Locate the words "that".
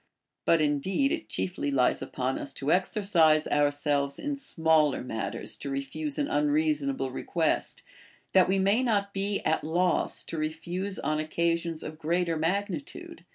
8.33-8.47